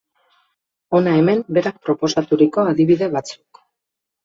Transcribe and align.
Hona 0.99 1.13
hemen 1.17 1.43
berak 1.59 1.77
proposaturiko 1.89 2.65
adibide 2.73 3.13
batzuk. 3.21 3.65